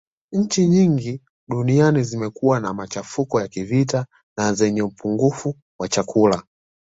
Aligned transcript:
Nchi 0.33 0.67
nyingi 0.67 1.21
duniani 1.49 2.03
zimekuwa 2.03 2.59
na 2.59 2.73
machafuko 2.73 3.41
ya 3.41 3.47
kivita 3.47 4.05
na 4.37 4.53
zenye 4.53 4.81
upungufu 4.81 5.55
wa 5.79 5.87
chakula 5.87 6.43